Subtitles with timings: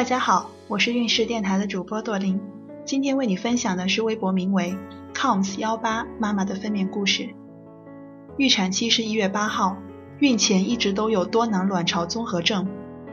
[0.00, 2.40] 大家好，我是运势电台的主播朵琳，
[2.86, 4.74] 今天为你分享的是微博名为
[5.12, 7.28] coms 幺八妈妈的分娩故事。
[8.38, 9.76] 预产期是一月八号，
[10.18, 12.66] 孕前一直都有多囊卵巢综合症，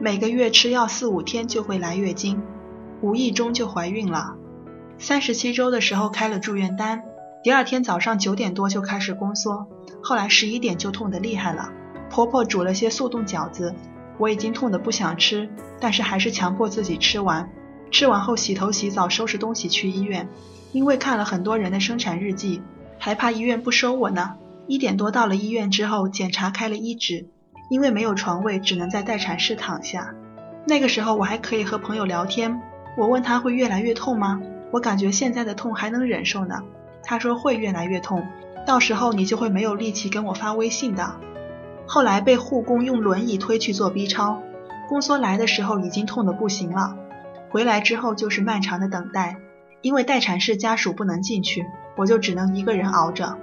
[0.00, 2.42] 每个月吃药四五天就会来月经，
[3.02, 4.36] 无意中就怀孕了。
[4.96, 7.02] 三十七周的时候开了住院单，
[7.44, 9.66] 第二天早上九点多就开始宫缩，
[10.02, 11.70] 后来十一点就痛得厉害了。
[12.08, 13.74] 婆婆煮了些速冻饺子。
[14.20, 15.48] 我已经痛得不想吃，
[15.80, 17.50] 但是还是强迫自己吃完。
[17.90, 20.28] 吃完后洗头洗澡，收拾东西去医院。
[20.72, 22.62] 因为看了很多人的生产日记，
[22.98, 24.34] 还怕医院不收我呢。
[24.68, 27.26] 一点多到了医院之后，检查开了一指，
[27.70, 30.14] 因为没有床位，只能在待产室躺下。
[30.66, 32.60] 那个时候我还可以和朋友聊天。
[32.98, 34.40] 我问他会越来越痛吗？
[34.70, 36.62] 我感觉现在的痛还能忍受呢。
[37.02, 38.24] 他说会越来越痛，
[38.66, 41.16] 到时候你就会没有力气跟我发微信的。
[41.92, 44.44] 后来被护工用轮椅推去做 B 超，
[44.88, 46.94] 宫缩来的时候已经痛得不行了，
[47.50, 49.38] 回来之后就是漫长的等待，
[49.82, 53.36] 因为待产室家属不能进去，我就只能一个人熬着。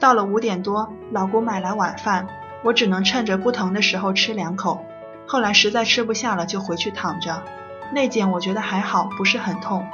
[0.00, 2.26] 到了五点多，老公买来晚饭，
[2.64, 4.80] 我只能趁着不疼的时候吃两口，
[5.28, 7.44] 后来实在吃不下了就回去躺着。
[7.92, 9.86] 内检我觉得还好，不是很痛，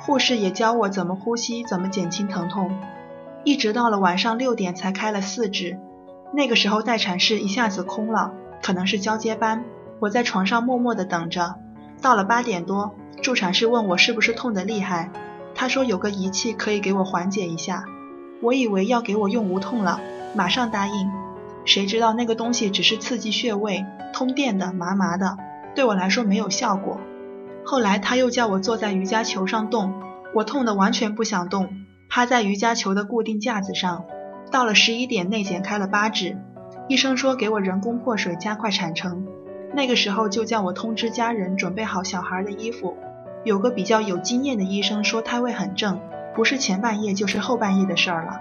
[0.00, 2.78] 护士也教我怎么呼吸，怎么减轻疼痛，
[3.44, 5.78] 一直到了晚上六点才开了四指。
[6.36, 9.64] 那个时候待产室一下子空了，可能是交接班。
[10.00, 11.54] 我在床上默默地等着。
[12.02, 15.10] 到了八点多，助产士问我是不是痛得厉害，
[15.54, 17.84] 他说有个仪器可以给我缓解一下。
[18.42, 19.98] 我以为要给我用无痛了，
[20.34, 21.10] 马上答应。
[21.64, 25.38] 谁知道那个东西只是刺激穴位，通电的，麻麻的，
[25.74, 27.00] 对我来说没有效果。
[27.64, 30.02] 后来他又叫我坐在瑜伽球上动，
[30.34, 31.70] 我痛得完全不想动，
[32.10, 34.04] 趴在瑜伽球的固定架子上。
[34.50, 36.38] 到了十一点，内检开了八指，
[36.88, 39.26] 医生说给我人工破水加快产程。
[39.74, 42.96] 那个时候就叫我通知家人准备好小孩的衣服。
[43.44, 46.00] 有个比较有经验的医生说胎位很正，
[46.34, 48.40] 不是前半夜就是后半夜的事儿了。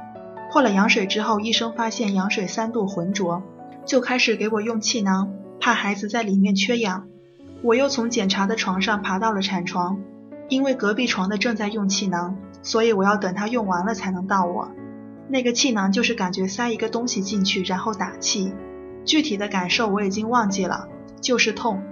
[0.52, 3.44] 破了羊水之后，医生发现羊水三度浑浊，
[3.86, 7.08] 就开始给我用气囊，怕孩子在里面缺氧。
[7.62, 10.00] 我又从检查的床上爬到了产床，
[10.50, 14.70] 因为隔壁床的正在用气囊，所以我要等他用完了才能到我。
[15.28, 18.54] 那个气囊就是感觉塞一个东西进去，然后打气。
[19.06, 20.88] 具体的感受我已经忘记了，
[21.22, 21.84] 就是痛。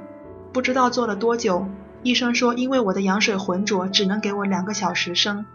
[0.52, 1.68] 不知道做了多久，
[2.04, 5.46] 医生说因为我的羊水浑浊，只能给我两个小时生，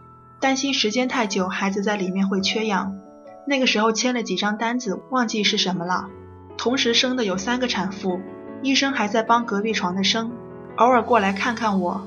[0.41, 2.99] 担心时间太久孩子在里面会缺氧。
[3.47, 6.09] 那个时候签了几张单子，忘记是什么了。
[6.57, 8.21] 同时生的有三个产妇，
[8.63, 10.33] 医生还在帮隔壁床的生，
[10.77, 12.07] 偶尔过来看看我。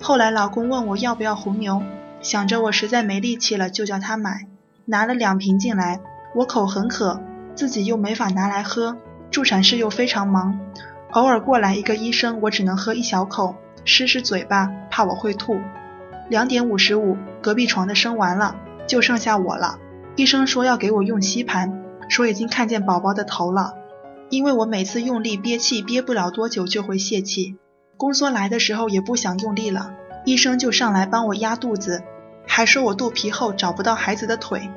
[0.00, 1.82] 后来老公问我要不要红牛，
[2.20, 4.48] 想着我实在没力气了，就叫他买。
[4.88, 6.00] 拿了两瓶进来，
[6.32, 7.20] 我口很渴，
[7.56, 8.96] 自己又没法拿来喝，
[9.32, 10.60] 助产士又非常忙，
[11.10, 15.58] 偶尔过来一个医生，我只能喝一小口，湿湿嘴巴，怕我会吐。
[16.28, 18.54] 两点五十五，隔壁床的生完了，
[18.86, 19.80] 就剩下我了。
[20.14, 23.74] 医生说要给我用吸盘，说已经看见宝宝的头了，
[24.30, 27.56] 因为我每次用力憋气憋不了多久就会泄气，
[27.96, 32.04] 宫缩来的时候也不想用力了，医生就上来帮我压肚子。
[32.46, 34.70] 还说我肚皮厚，找不到孩子的腿。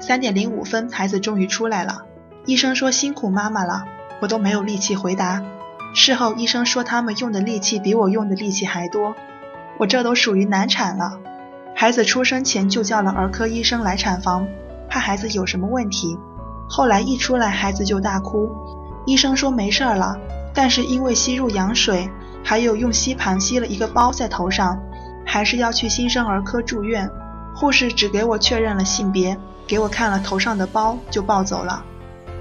[0.00, 2.02] 三点零五分，孩子终于出来了。
[2.46, 3.84] 医生说辛苦妈妈了，
[4.20, 5.42] 我都没有力气回答。
[5.94, 9.14] 事后医生说他们用的力气比我用的力气还多，
[9.78, 11.18] 我这都属于难产了。
[11.74, 14.46] 孩子出生前就叫了儿科医生来产房，
[14.88, 16.18] 怕孩子有什么问题。
[16.68, 18.50] 后来一出来孩子就大哭，
[19.06, 20.16] 医生说没事了，
[20.54, 22.10] 但是因为吸入羊水，
[22.44, 24.78] 还有用吸盘吸了一个包在头上。
[25.30, 27.06] 还是要去新生儿科住院，
[27.54, 31.84] 护士只给我确认了性别，给我看了头上的包，就抱走了。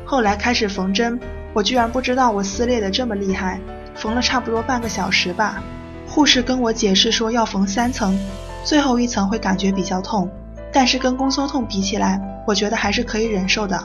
[0.05, 1.19] 后来开始缝针，
[1.53, 3.59] 我居然不知道我撕裂的这么厉害，
[3.93, 5.61] 缝了差不多半个小时吧。
[6.07, 8.17] 护士跟我解释说要缝三层，
[8.63, 10.31] 最后一层会感觉比较痛，
[10.71, 13.83] 但是跟宫缩痛比起来，我觉得还是可以忍受的。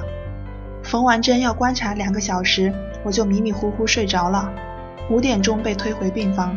[0.84, 4.48] 缝完针要观察两个小时，我就迷迷糊糊睡着了，
[5.10, 6.56] 五点钟被推回病房。